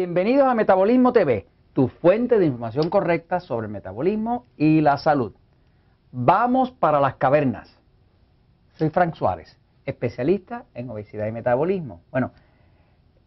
[0.00, 5.34] Bienvenidos a Metabolismo TV, tu fuente de información correcta sobre el metabolismo y la salud.
[6.10, 7.76] Vamos para las cavernas.
[8.78, 12.00] Soy Frank Suárez, especialista en obesidad y metabolismo.
[12.10, 12.30] Bueno,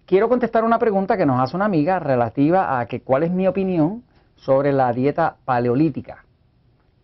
[0.08, 3.46] quiero contestar una pregunta que nos hace una amiga relativa a que cuál es mi
[3.46, 4.04] opinión
[4.36, 6.26] sobre la dieta paleolítica.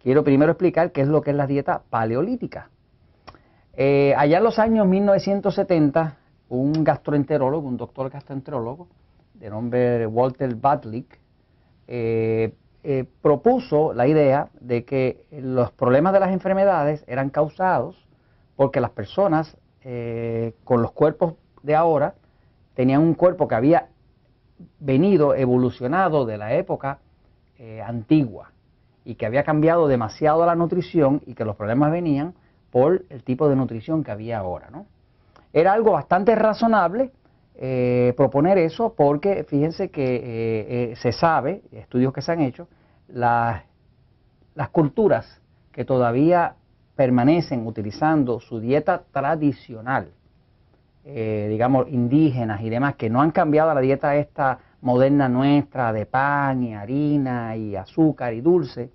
[0.02, 2.72] Quiero primero explicar qué es lo que es la dieta paleolítica.
[3.76, 6.18] Eh, allá en los años 1970,
[6.50, 8.88] un gastroenterólogo, un doctor gastroenterólogo,
[9.40, 11.20] de nombre Walter Badlick,
[11.88, 12.54] eh,
[12.84, 18.08] eh, propuso la idea de que los problemas de las enfermedades eran causados
[18.56, 22.16] porque las personas eh, con los cuerpos de ahora
[22.76, 23.88] tenían un cuerpo que había
[24.80, 27.00] venido evolucionado de la época
[27.86, 28.52] antigua
[29.04, 32.34] y que había cambiado demasiado la nutrición y que los problemas venían
[32.72, 34.70] por el tipo de nutrición que había ahora.
[34.72, 34.86] ¿no?
[35.52, 37.12] Era algo bastante razonable
[37.62, 40.22] eh, proponer eso porque fíjense que eh,
[40.92, 42.70] eh, se sabe, estudios que se han hecho,
[43.10, 43.64] las,
[44.56, 45.42] las culturas
[45.74, 46.56] que todavía
[46.96, 50.12] permanecen utilizando su dieta tradicional,
[51.04, 56.62] digamos indígenas y demás, que no han cambiado la dieta esta moderna nuestra de pan
[56.64, 58.90] y harina y azúcar y dulce,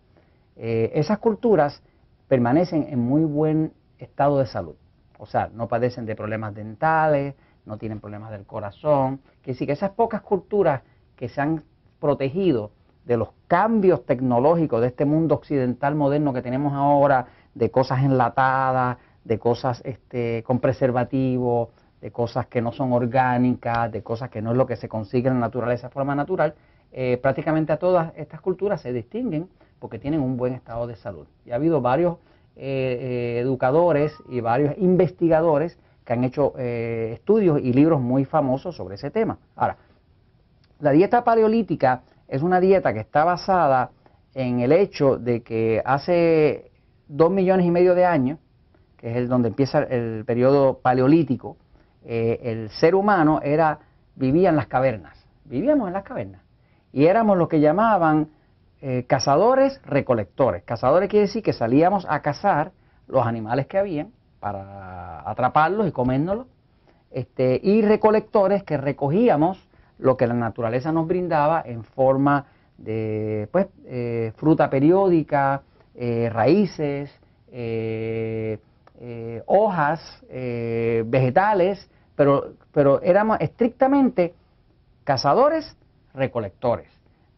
[0.54, 1.82] esas culturas
[2.28, 4.76] permanecen en muy buen estado de salud.
[5.18, 7.34] O sea, no padecen de problemas dentales,
[7.66, 9.20] no tienen problemas del corazón.
[9.42, 10.82] Que sí que esas pocas culturas
[11.16, 11.62] que se han
[12.00, 12.70] protegido
[13.04, 18.98] de los cambios tecnológicos de este mundo occidental moderno que tenemos ahora, de cosas enlatadas,
[19.24, 24.50] de cosas este, con preservativo, de cosas que no son orgánicas, de cosas que no
[24.50, 26.54] es lo que se consigue en la naturaleza de forma natural,
[26.92, 31.26] eh, prácticamente a todas estas culturas se distinguen porque tienen un buen estado de salud.
[31.44, 32.18] Y ha habido varios
[32.56, 38.76] eh, eh, educadores y varios investigadores que han hecho eh, estudios y libros muy famosos
[38.76, 39.38] sobre ese tema.
[39.56, 39.76] Ahora,
[40.80, 43.90] la dieta paleolítica es una dieta que está basada
[44.34, 46.70] en el hecho de que hace
[47.08, 48.38] dos millones y medio de años,
[48.96, 51.56] que es el donde empieza el periodo paleolítico,
[52.04, 53.78] eh, el ser humano era
[54.16, 56.42] vivía en las cavernas, vivíamos en las cavernas
[56.92, 58.28] y éramos lo que llamaban
[58.80, 60.62] eh, cazadores recolectores.
[60.64, 62.72] Cazadores quiere decir que salíamos a cazar
[63.06, 64.12] los animales que habían
[64.44, 66.46] para atraparlos y comérnoslos,
[67.10, 69.58] este, y recolectores que recogíamos
[69.98, 72.44] lo que la naturaleza nos brindaba en forma
[72.76, 75.62] de pues, eh, fruta periódica,
[75.94, 77.10] eh, raíces,
[77.52, 78.58] eh,
[79.46, 84.34] hojas, vegetales, pero, pero éramos estrictamente
[85.04, 85.74] cazadores,
[86.12, 86.88] recolectores.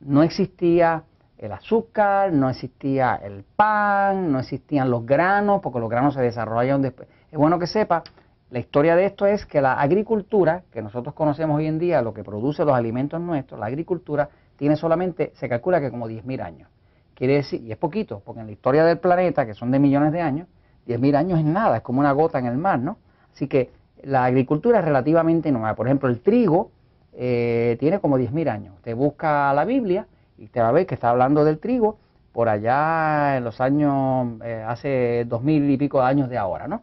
[0.00, 1.04] No existía
[1.38, 6.82] el azúcar, no existía el pan, no existían los granos, porque los granos se desarrollaron
[6.82, 7.08] después.
[7.30, 8.02] Es bueno que sepa,
[8.50, 12.14] la historia de esto es que la agricultura, que nosotros conocemos hoy en día, lo
[12.14, 16.70] que produce los alimentos nuestros, la agricultura tiene solamente, se calcula que como 10.000 años.
[17.14, 20.12] Quiere decir, y es poquito, porque en la historia del planeta, que son de millones
[20.12, 20.48] de años,
[20.86, 22.98] 10.000 años es nada, es como una gota en el mar, ¿no?
[23.32, 23.70] Así que
[24.02, 25.74] la agricultura es relativamente nueva.
[25.74, 26.70] Por ejemplo, el trigo
[27.12, 28.74] eh, tiene como 10.000 años.
[28.76, 30.06] Usted busca la Biblia
[30.38, 31.98] y te va a ver que está hablando del trigo
[32.32, 36.68] por allá en los años, eh, hace dos mil y pico de años de ahora,
[36.68, 36.82] ¿no?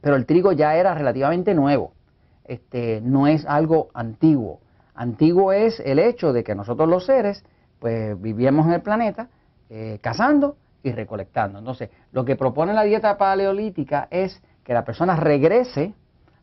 [0.00, 1.92] Pero el trigo ya era relativamente nuevo,
[2.44, 4.60] este, no es algo antiguo.
[4.94, 7.44] Antiguo es el hecho de que nosotros los seres,
[7.78, 9.28] pues vivíamos en el planeta
[9.68, 11.58] eh, cazando y recolectando.
[11.58, 15.92] Entonces, lo que propone la dieta paleolítica es que la persona regrese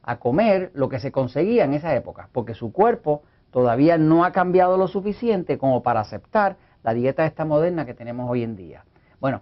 [0.04, 4.32] a comer lo que se conseguía en esa época, porque su cuerpo todavía no ha
[4.32, 8.84] cambiado lo suficiente como para aceptar la dieta esta moderna que tenemos hoy en día.
[9.22, 9.42] Bueno,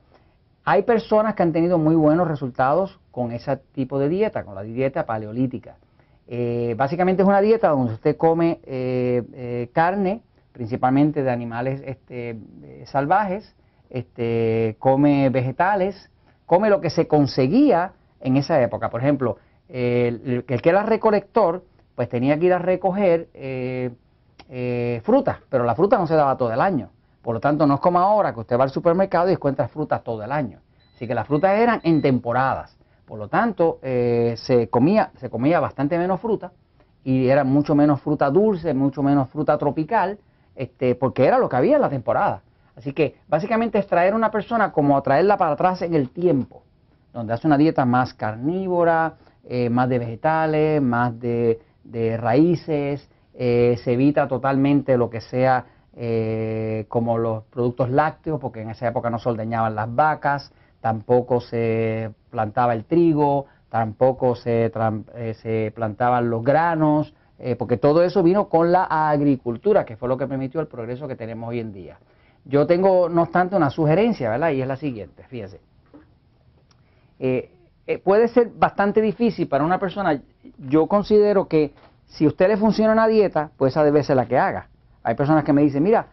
[0.64, 4.62] hay personas que han tenido muy buenos resultados con ese tipo de dieta, con la
[4.62, 5.78] dieta paleolítica.
[6.28, 10.22] Eh, básicamente es una dieta donde usted come eh, eh, carne,
[10.52, 12.38] principalmente de animales este,
[12.86, 13.56] salvajes,
[13.90, 16.12] este, come vegetales,
[16.46, 18.90] come lo que se conseguía en esa época.
[18.90, 19.38] Por ejemplo,
[19.70, 21.64] el, el que era recolector
[22.02, 23.92] pues tenía que ir a recoger eh,
[24.50, 26.90] eh, frutas, pero la fruta no se daba todo el año.
[27.22, 30.04] Por lo tanto, no es como ahora que usted va al supermercado y encuentra frutas
[30.04, 30.62] todo el año.
[30.96, 32.76] Así que las frutas eran en temporadas.
[33.06, 36.52] Por lo tanto, eh, se, comía, se comía bastante menos fruta
[37.04, 40.18] y era mucho menos fruta dulce, mucho menos fruta tropical,
[40.56, 42.42] este, porque era lo que había en la temporada.
[42.76, 46.64] Así que básicamente es traer a una persona como traerla para atrás en el tiempo,
[47.14, 49.18] donde hace una dieta más carnívora,
[49.72, 56.86] más de vegetales, más de de raíces, eh, se evita totalmente lo que sea eh,
[56.88, 62.12] como los productos lácteos, porque en esa época no se ordeñaban las vacas, tampoco se
[62.30, 64.72] plantaba el trigo, tampoco se,
[65.16, 70.10] eh, se plantaban los granos, eh, porque todo eso vino con la agricultura, que fue
[70.10, 71.98] lo que permitió el progreso que tenemos hoy en día.
[72.46, 74.52] Yo tengo, no obstante, una sugerencia, ¿verdad?
[74.52, 75.62] Y es la siguiente, fíjese.
[77.20, 77.50] Eh,
[78.04, 80.22] puede ser bastante difícil para una persona,
[80.58, 81.74] yo considero que
[82.08, 84.68] si a usted le funciona una dieta, pues esa debe ser la que haga.
[85.04, 86.08] Hay personas que me dicen, mira,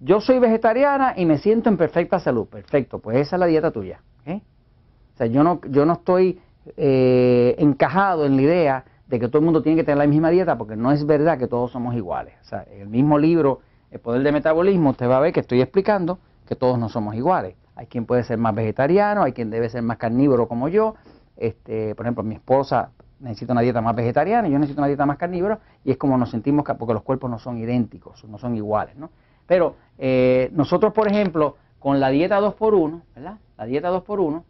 [0.00, 2.46] yo soy vegetariana y me siento en perfecta salud.
[2.46, 4.00] Perfecto, pues esa es la dieta tuya.
[4.26, 6.40] O sea, yo no, yo no estoy
[6.76, 10.30] eh, encajado en la idea de que todo el mundo tiene que tener la misma
[10.30, 12.34] dieta, porque no es verdad que todos somos iguales.
[12.40, 15.40] O sea, en el mismo libro, El Poder de Metabolismo, usted va a ver que
[15.40, 17.54] estoy explicando que todos no somos iguales.
[17.74, 20.94] Hay quien puede ser más vegetariano, hay quien debe ser más carnívoro como yo.
[21.36, 22.90] Este, por ejemplo, mi esposa
[23.20, 26.30] necesita una dieta más vegetariana yo necesito una dieta más carnívora y es como nos
[26.30, 29.10] sentimos porque los cuerpos no son idénticos, no son iguales, ¿no?
[29.46, 33.38] Pero eh, nosotros, por ejemplo, con la dieta 2x1, ¿verdad?
[33.58, 34.42] La dieta 2x1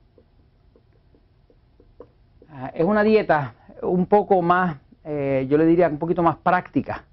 [2.53, 7.05] ah, es una dieta un poco más, eh, yo le diría un poquito más práctica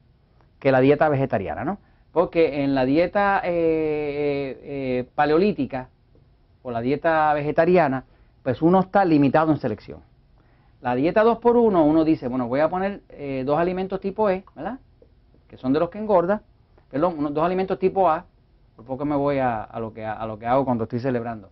[0.60, 1.78] que la dieta vegetariana, ¿no?
[2.12, 5.88] Porque en la dieta eh, paleolítica
[6.64, 8.04] o la dieta vegetariana,
[8.44, 10.00] pues uno está limitado en selección.
[10.82, 14.80] La dieta 2x1, uno dice, bueno, voy a poner eh, dos alimentos tipo E, ¿verdad?
[15.48, 16.42] Que son de los que engorda,
[16.92, 18.26] perdón, dos alimentos tipo A,
[18.76, 21.50] por poco me voy a, lo que, a lo que hago cuando estoy celebrando.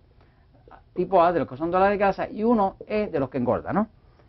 [0.94, 3.40] Tipo A de los que son la de casa y uno E de los que
[3.40, 3.88] engorda, ¿no?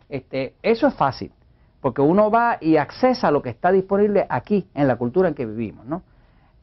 [0.09, 1.31] Este, eso es fácil,
[1.79, 5.35] porque uno va y accesa a lo que está disponible aquí, en la cultura en
[5.35, 6.01] que vivimos, ¿no?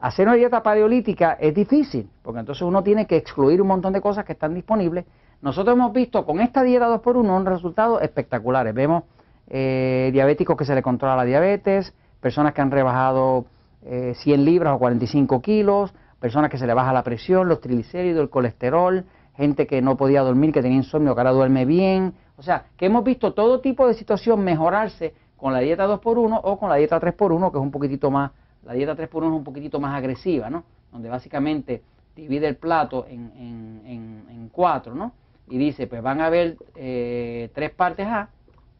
[0.05, 4.01] Hacer una dieta paleolítica es difícil, porque entonces uno tiene que excluir un montón de
[4.01, 5.05] cosas que están disponibles
[5.41, 8.73] nosotros hemos visto con esta dieta 2x1 un resultados espectaculares.
[8.73, 9.03] Vemos
[9.47, 13.45] eh, diabéticos que se le controla la diabetes, personas que han rebajado
[13.83, 18.21] 100 eh, libras o 45 kilos, personas que se le baja la presión, los triglicéridos,
[18.21, 19.05] el colesterol,
[19.35, 22.13] gente que no podía dormir, que tenía insomnio, que ahora duerme bien.
[22.37, 26.57] O sea, que hemos visto todo tipo de situación mejorarse con la dieta 2x1 o
[26.57, 28.31] con la dieta 3x1, que es un poquitito más,
[28.65, 30.63] la dieta 3x1 es un poquitito más agresiva, ¿no?
[30.91, 31.83] Donde básicamente
[32.15, 35.13] divide el plato en, en, en cuatro, ¿no?
[35.47, 38.29] y dice, pues van a haber eh, tres partes A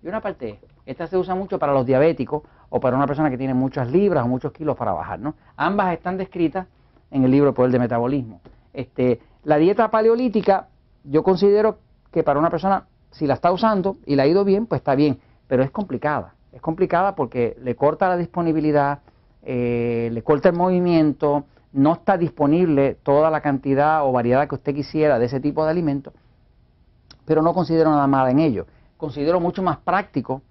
[0.01, 0.59] y una parte E.
[0.85, 4.25] Esta se usa mucho para los diabéticos o para una persona que tiene muchas libras
[4.25, 5.35] o muchos kilos para bajar, ¿no?
[5.55, 6.67] Ambas están descritas
[7.11, 8.41] en el libro El Poder de Metabolismo.
[8.73, 10.67] Este, la dieta paleolítica,
[11.03, 11.79] yo considero
[12.11, 14.95] que para una persona, si la está usando y le ha ido bien, pues está
[14.95, 16.33] bien, pero es complicada.
[16.51, 18.99] Es complicada porque le corta la disponibilidad,
[19.45, 24.75] eh, le corta el movimiento, no está disponible toda la cantidad o variedad que usted
[24.75, 26.13] quisiera de ese tipo de alimentos
[27.25, 28.65] pero no considero nada mal en ello.
[28.97, 30.41] Considero mucho más práctico.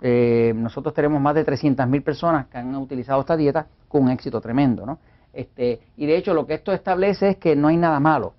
[0.00, 4.40] Eh, nosotros tenemos más de 300.000 personas que han utilizado esta dieta con un éxito
[4.40, 4.86] tremendo.
[4.86, 4.98] ¿no?
[5.32, 8.34] Este, y de hecho lo que esto establece es que no hay nada malo.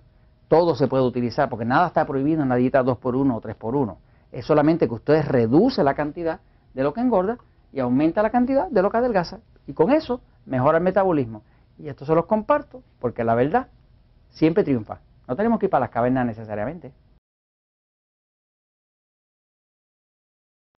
[0.48, 3.96] Todo se puede utilizar porque nada está prohibido en la dieta 2x1 o 3x1.
[4.32, 6.40] Es solamente que usted reduce la cantidad
[6.74, 7.38] de lo que engorda
[7.72, 9.40] y aumenta la cantidad de lo que adelgaza.
[9.68, 11.44] Y con eso mejora el metabolismo.
[11.78, 13.68] Y esto se los comparto porque la verdad
[14.30, 15.00] siempre triunfa.
[15.28, 16.92] No tenemos que ir para las cavernas necesariamente.